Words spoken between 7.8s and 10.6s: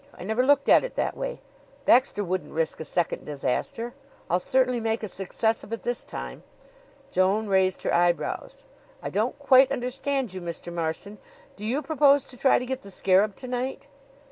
her eyebrows. "I don't quite understand you,